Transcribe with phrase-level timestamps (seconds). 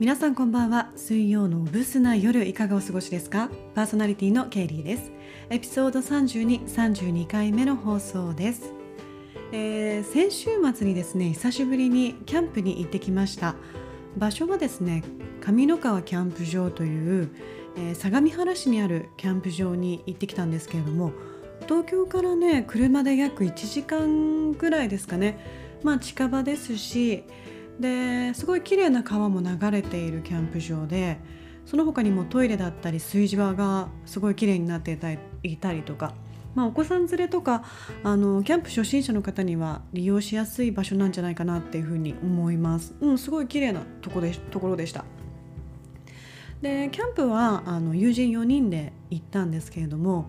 [0.00, 0.92] 皆さんこんばんは。
[0.94, 3.50] 水曜のブスな夜いかがお過ごしですか？
[3.74, 5.10] パーソナリティのケイリーです。
[5.50, 8.72] エピソード32、32回目の放送です、
[9.50, 13.56] えー先週末にですね久しぶりにキャンプに行ってきました。
[14.16, 15.02] 場所はですね
[15.40, 17.30] 上野川キャンプ場という、
[17.76, 21.10] えー相模原市にあるキャンプ場に行ってきたんですけれども
[21.64, 25.40] 東京からね車で約1時間ぐらいですかね。
[25.82, 27.24] まあ近場ですし
[27.78, 31.18] ですごい綺麗な川も流れているキャンプ場で
[31.64, 34.98] その他にもトイレだったり炊事場がすごい綺麗になって
[35.42, 36.14] いたりとか、
[36.54, 37.62] まあ、お子さん連れとか
[38.02, 42.94] あのキャンプ初心者の方には利用しやすい場所なんじゃないかなっていうふうに思います。
[43.00, 45.04] うん、すごい綺麗なとこでところでした。
[46.62, 50.24] でキャンプはあの友人4人で行ったんですけれども、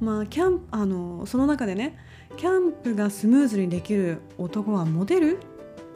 [0.00, 1.98] まあ、キャンあのその中でね
[2.36, 5.38] キャンプがスムーズにできる男はモテる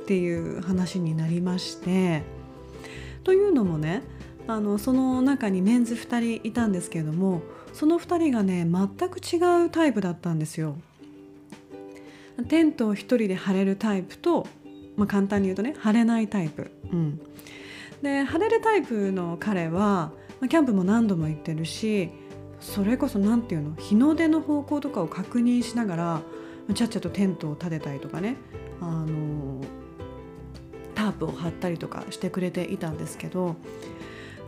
[0.06, 2.22] っていう話になりまして
[3.24, 4.04] というのもね
[4.46, 10.76] あのその中にメンズ2人いたんですけれどもその2人がね全く違うタイプだったんですよ。
[12.48, 14.46] テントを1人で張れるタイプと、
[14.96, 16.70] まあ、簡単に言うとね張れないタイプ。
[16.92, 17.20] うん、
[18.00, 22.10] で張れるタイプの彼は、まキャンプも何度も行ってるし
[22.60, 26.22] それこそ何て言うの日の出の方向とかを確認しながら
[26.72, 28.36] ちゃっちゃとテントを立てたりとかね
[28.80, 33.56] あのープを張ったりとかしてくれていたんですけど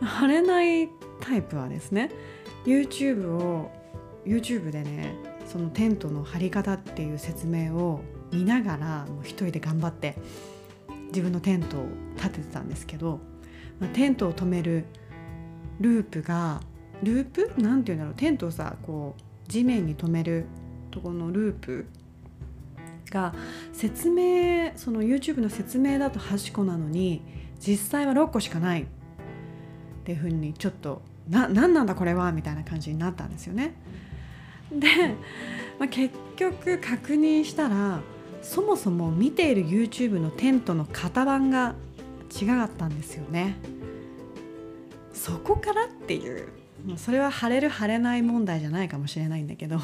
[0.01, 0.89] 張れない
[1.21, 2.11] タイプはですね
[2.65, 3.71] YouTube を
[4.25, 8.01] YouTube でねそのテントの張り方っていう説明を
[8.31, 10.15] 見ながらもう一人で頑張って
[11.07, 11.85] 自分のテントを
[12.15, 13.19] 立ててたんですけど、
[13.79, 14.85] まあ、テントを止める
[15.79, 16.61] ループが
[17.01, 17.53] ループ？
[17.57, 18.13] なんていうんだろう。
[18.15, 20.45] テントをさこう地面に止める
[20.91, 21.87] とこのループ
[23.09, 23.33] が
[23.73, 27.21] 説明その YouTube の説明だと8個なのに
[27.59, 28.85] 実際は6個しかないっ
[30.05, 33.73] ていうふうにちょっとな何なんだこれはみたいな感じになったんですよね。
[34.71, 34.87] で、
[35.79, 38.01] まあ、結局確認したら
[38.41, 41.75] そもそも見ている YouTube のテントの型番が
[42.41, 43.55] 違かったんですよね。
[45.13, 46.47] そこからっていう
[46.95, 49.79] それは晴れる晴れない問題じゃないかもしれないんだけど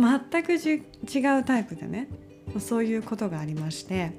[0.00, 2.08] 全くじ違うタイプでね
[2.58, 4.12] そういうことがありまして。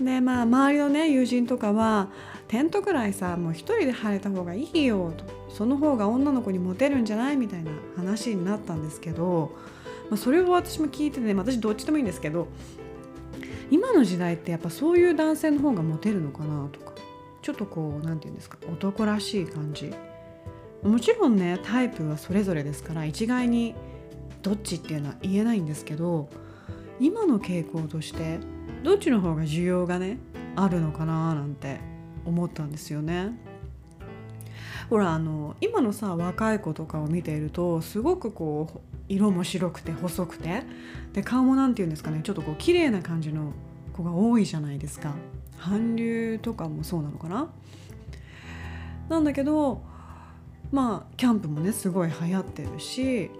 [0.00, 2.08] でまあ周りのね友人とかは
[2.48, 9.52] テントくらいさもう一人で入れた方がいいよとその方が女の子にモテるんじゃないみたいな話になったんですけど、
[10.10, 12.48] まあ、それを私も聞いてて、ね、私どっちでもいいんですけど
[13.70, 16.92] 今の時代ってやっぱそういう男性の方がモテるのかなとか
[17.42, 19.92] ちょっとこう何て言うんですか男らしい感じ。
[20.82, 23.74] もちろんねタイプはそれぞれですから一概に
[24.44, 26.28] どっちっていうのは言えないんですけど
[27.00, 28.38] 今の傾向として
[28.84, 30.18] どっちの方が需要がね
[30.54, 31.80] あるのかななんて
[32.26, 33.32] 思ったんですよね。
[34.90, 38.78] ほらあの今のさ若い子とかを見ているとすごくこう
[39.08, 40.62] 色も白くて細くて
[41.14, 43.52] で顔も何て言うんですかねちょっとこう綺麗な感じの
[43.94, 45.14] 子が多いじゃないですか
[45.58, 47.50] 韓流とかもそうなのかな
[49.08, 49.82] なんだけど
[50.70, 53.30] まあキャンプもねすごい流行ってるし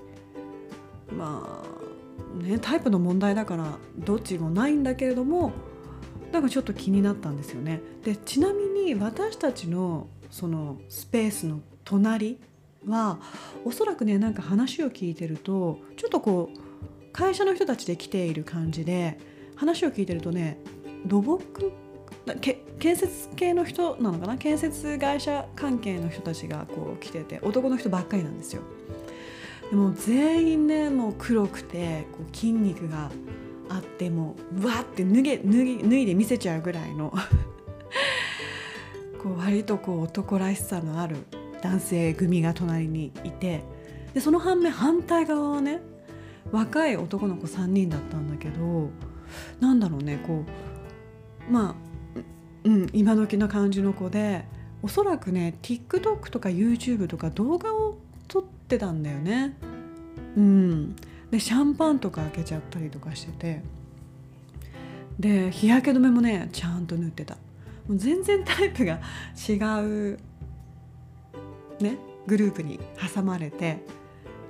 [1.10, 5.52] まあねタイプの問題だからどっちもないんだけれども
[6.32, 7.80] なんかちょっと気になったんですよね。
[8.02, 12.38] でちなみに私たちのそのスペースの隣
[12.86, 13.18] は
[13.64, 19.18] おそらくねなんか話を聞いてるとちょっとこう会社の人たちで来ている感じで
[19.54, 20.58] 話を聞いてるとね
[21.06, 21.72] 土木
[22.78, 24.36] 建設系の人なのかな？
[24.36, 28.62] 建設会社関係の人たちがこう来てて男の人ばっかりなんですよ。
[29.70, 33.10] でも全員ねもう黒くてこう筋肉が
[33.68, 37.12] あってもうわって脱げ脱ぎ脱いで見せちゃうぐらいの
[39.22, 41.16] こう割とこう男らしさのある
[41.62, 43.64] 男性組が隣にいて
[44.12, 45.80] でその反面反対側はね
[46.52, 48.90] 若い男の子3人だったんだけど
[49.60, 50.44] なんだろうねこ
[51.48, 51.74] うまあ
[52.64, 54.44] うん今時の感じの子で
[54.82, 57.96] おそらくね TikTok とか YouTube とか動画を
[58.28, 59.56] 撮ってたんだよね。
[60.36, 60.96] うん、
[61.30, 63.62] でシャンパンとか開けちゃったりとかしてて。
[65.18, 67.36] で日焼け止めもねちゃんと塗ってた。
[67.86, 69.00] もう全然タイプが
[69.48, 69.52] 違
[70.14, 70.18] う
[71.80, 72.80] ねグループに
[73.14, 73.78] 挟まれて。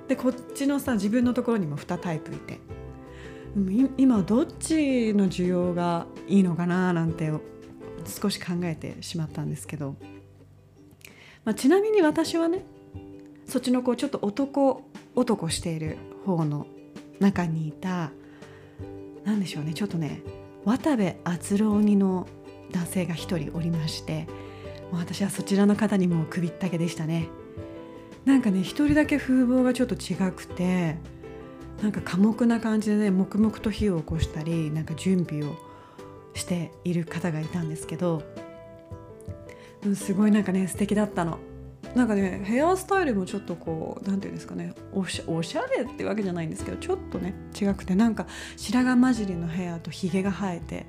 [0.07, 2.59] でこっちのさ自分のところにも2タイプいて。
[3.97, 7.31] 今どっちの需要がいいのかななんて
[8.05, 9.95] 少し考えてしまったんですけど、
[11.45, 12.65] まあ、ちなみに私はね
[13.47, 14.83] そっちのこうちょっと男
[15.15, 16.67] 男している方の
[17.19, 18.11] 中にいた
[19.23, 20.21] 何でしょうねちょっとね
[20.65, 22.27] 渡部篤郎似の
[22.71, 24.27] 男性が一人おりまして
[24.91, 27.27] 私はそちらの方にも首ったけでしたね。
[28.23, 30.97] なんかね一人だけ風貌がちょっと違くて
[31.81, 35.55] なんか寡黙な感じでね黙々と火を起こしたりなんか準備を
[36.33, 38.23] している方がいたんですけど、
[39.85, 41.37] うん、すごいなんかね素敵だったの。
[41.95, 48.27] なんかねヘアスタイルもちょっとこう何て言うんですかねおしおしゃれってわけじゃないんですけどちょっとね違くてなんか
[48.57, 50.85] 白髪混じりのヘアとひげが生えて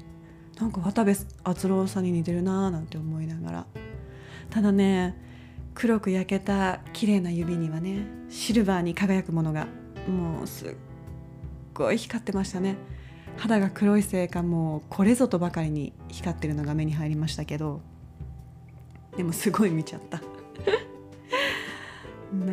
[0.58, 1.14] なんか渡部
[1.44, 3.66] 篤郎さんに似てるなーなんて思いながら。
[4.50, 5.16] ただね
[5.74, 9.66] 黒く焼けた綺麗な指にはねシルバーに輝くものが
[10.08, 10.74] もうすっ
[11.74, 12.76] ごい光ってましたね。
[13.36, 17.82] 肌が黒いせいかもうこれぞとばかりに光ってるのが目に入りましたけど
[19.14, 20.22] でもすごい見ちゃった。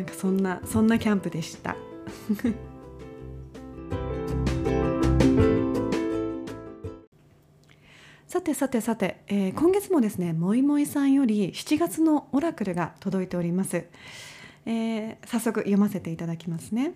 [0.04, 1.76] んかそんなそんなキャンプでした。
[8.28, 13.86] さてさてさて、えー、今月もですねもいもいさんより7月のオラクルが届いております、
[14.66, 16.94] えー、早速読ませていただきますね。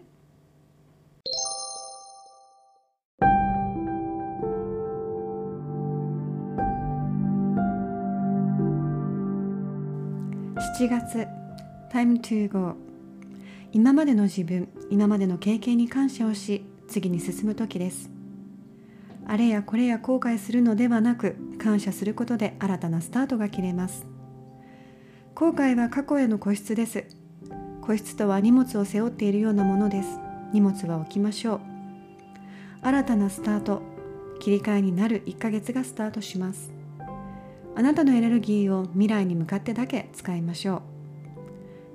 [10.76, 11.26] 7月
[11.90, 12.87] Time to go
[13.72, 18.10] 今までの自分今までの経験に感謝をし次に進む時です。
[19.26, 24.06] あれやこれや後悔するのではなく感謝することで新たなスタートが切れます。
[25.34, 27.04] 後悔は過去への固執です。
[27.82, 30.18] 固執とは荷物を背負っているようなものです。
[30.52, 31.60] 荷物は置きましょう。
[32.80, 33.82] 新たなスタート
[34.40, 36.72] 切り替えになる1ヶ月がスタートします。
[37.76, 40.97] あなたのエネルギーを未来に向かってだけ使いましょう。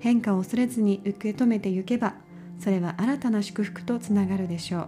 [0.04, 2.16] 変化を恐れずに受け止めていけば
[2.60, 4.88] それは新たな祝福とつながるでしょう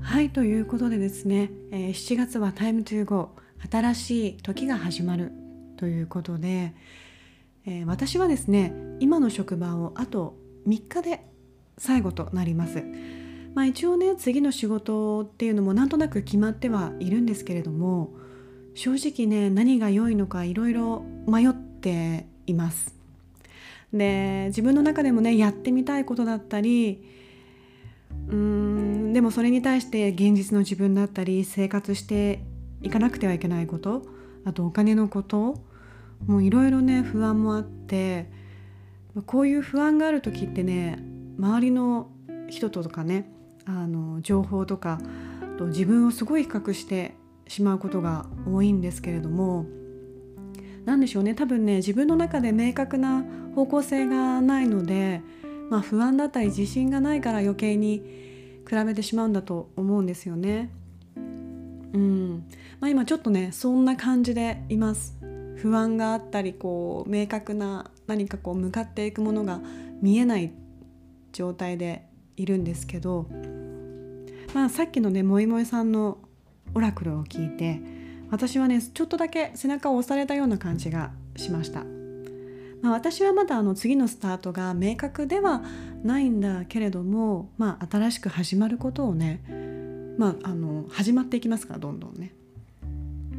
[0.00, 3.36] はいということでですね、えー、7月は Time to Go
[3.70, 5.32] 新しい時が始まる
[5.76, 6.72] ということで、
[7.66, 11.26] えー、私はですね今の職場をあと3日で
[11.76, 13.21] 最後となります。
[13.54, 18.10] まあ、一応ね次の仕事っていうのもなんとなく決まってはいるんですけれども
[18.74, 22.94] 正直ね何が良いのかいろいろ迷っています。
[23.92, 27.04] で自分の中でもねやってみたいことだったり
[28.28, 32.42] うーんでもそれに対して現実の自分だったり生活して
[32.80, 34.06] いかなくてはいけないこと
[34.46, 35.62] あとお金のこと
[36.26, 38.30] もういろいろね不安もあって
[39.26, 40.98] こういう不安がある時ってね
[41.38, 42.10] 周りの
[42.48, 43.30] 人とかね
[43.66, 45.00] あの情報とか
[45.58, 47.14] と自分をすごい比較して
[47.48, 49.66] しまうことが多いんですけれども
[50.84, 53.24] 何でしょうね多分ね自分の中で明確な
[53.54, 55.20] 方向性がないので
[55.72, 58.02] まあ、不安だったり自信がないから余計に
[58.68, 60.70] 比べてしまうんだと思うんですよね。
[61.16, 62.46] うん
[62.78, 65.16] まあ、今ちょっとねそんな感じでいます。
[65.56, 69.62] 不安があったりこう明確な何かこう向かっていくものが
[70.02, 70.52] 見えない
[71.32, 72.04] 状態で
[72.36, 73.26] いるんですけど、
[74.54, 76.18] まあ、さっきのねもいもいさんの
[76.74, 77.80] オラクルを聞いて
[78.30, 81.84] 私はねちょっとだけ背中を押されたような感じがしました。
[82.82, 85.62] まあ、私はまだあの次のスタートが明確では
[86.02, 89.40] ないんだけれども、まあ、新しく始まることをね、
[90.18, 92.34] まあ、あの始まっていきますからどんどんね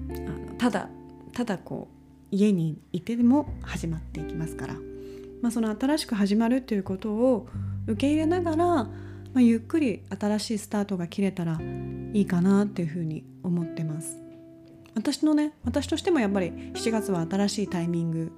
[0.10, 0.88] あのただ
[1.34, 4.75] ただこう家にいても始まっていきますから、
[5.41, 7.48] まあ、その新しく始まるということを
[7.88, 8.90] 受け入れながら、ま
[9.36, 11.60] あ、ゆっくり新しいスタートが切れたら
[12.13, 14.22] いいかなっていうふうに思ってます。
[14.96, 18.32] 私のね私としてもやっぱり7月は新しいタイミング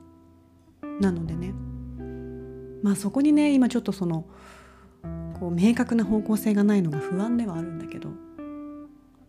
[0.99, 1.53] なのでね。
[2.81, 4.25] まあそこにね今ちょっとその
[5.39, 8.09] こう明確な方向性がないのが不安ではあるんだけど。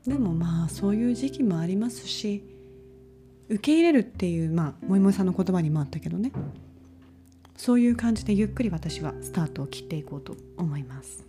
[0.07, 2.45] でもまあそういう時期もありますし
[3.49, 6.33] 受け入れるっていうまあもいもいさんの言葉にもあったけどね。
[7.57, 11.27] そういう感じでゆっくり私はスタートを切っていこうと思います。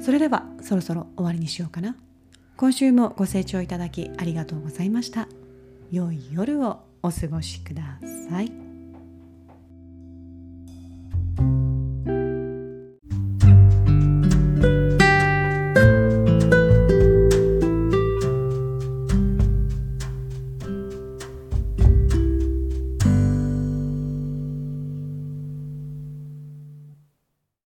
[0.00, 1.96] それではそろそろ終わりにしようかな。
[2.56, 5.28] 今週もご清聴いただきありがとうございました。
[5.90, 7.98] 良い夜をお過ごしくだ
[8.28, 8.67] さい。